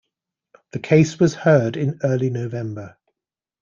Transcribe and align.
The 0.71 0.79
case 0.79 1.19
was 1.19 1.35
heard 1.35 1.77
in 1.77 1.99
early 2.01 2.31
November. 2.31 2.97